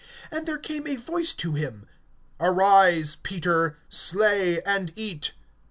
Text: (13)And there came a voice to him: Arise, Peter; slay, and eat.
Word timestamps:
(13)And 0.31 0.47
there 0.47 0.57
came 0.57 0.87
a 0.87 0.95
voice 0.95 1.31
to 1.31 1.53
him: 1.53 1.87
Arise, 2.39 3.17
Peter; 3.17 3.77
slay, 3.87 4.59
and 4.63 4.91
eat. 4.95 5.33